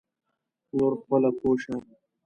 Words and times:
نور 0.77 0.93
خپله 1.01 1.29
پوی 1.37 1.57
شه. 1.63 1.75